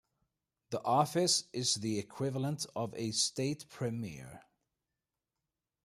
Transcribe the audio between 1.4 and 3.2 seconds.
is the equivalent of a